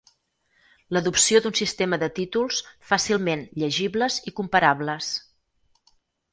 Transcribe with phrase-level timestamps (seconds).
[0.95, 2.63] L'adopció d'un sistema de títols
[2.93, 5.15] fàcilment llegibles i comparables